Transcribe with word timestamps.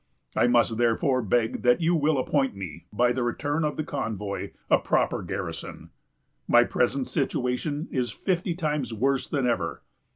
I 0.35 0.47
must 0.47 0.79
therefore 0.79 1.21
beg 1.21 1.61
that 1.61 1.79
you 1.79 1.93
will 1.93 2.17
appoint 2.17 2.55
me, 2.55 2.87
by 2.91 3.11
the 3.11 3.21
return 3.21 3.63
of 3.63 3.77
the 3.77 3.83
convoy, 3.83 4.49
a 4.67 4.79
proper 4.79 5.21
garrison.... 5.21 5.91
My 6.47 6.63
present 6.63 7.05
situation 7.05 7.87
is 7.91 8.09
fifty 8.09 8.55
times 8.55 8.91
worse 8.91 9.27
than 9.27 9.45
ever." 9.45 9.83